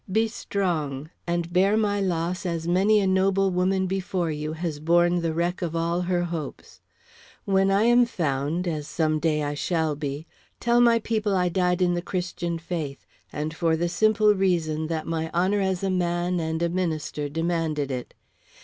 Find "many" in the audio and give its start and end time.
2.67-2.99